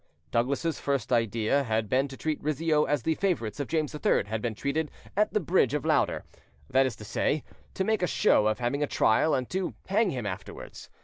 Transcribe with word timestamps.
Douglas's 0.31 0.79
first 0.79 1.13
idea 1.13 1.61
had 1.63 1.87
been 1.87 2.07
to 2.07 2.17
treat 2.17 2.41
Rizzio 2.41 2.85
as 2.85 3.03
the 3.03 3.13
favourites 3.13 3.59
of 3.59 3.67
James 3.67 3.93
III 3.93 4.23
had 4.25 4.41
been 4.41 4.55
treated 4.55 4.89
at 5.15 5.31
the 5.31 5.39
Bridge 5.39 5.75
of 5.75 5.85
Lauder—that 5.85 6.87
is 6.87 6.95
to 6.95 7.05
say, 7.05 7.43
to 7.75 7.83
make 7.83 8.01
a 8.01 8.07
show 8.07 8.47
of 8.47 8.57
having 8.57 8.81
a 8.81 8.87
trial 8.87 9.35
and 9.35 9.47
to 9.51 9.75
hang 9.85 10.09
him 10.09 10.25
afterwards. 10.25 10.89